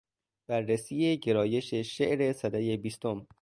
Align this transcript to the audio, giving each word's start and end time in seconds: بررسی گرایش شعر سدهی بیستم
بررسی 0.47 1.17
گرایش 1.17 1.73
شعر 1.73 2.33
سدهی 2.33 2.77
بیستم 2.77 3.27